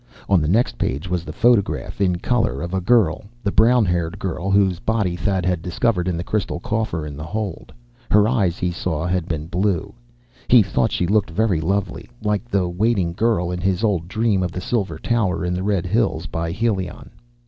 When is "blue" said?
9.45-9.93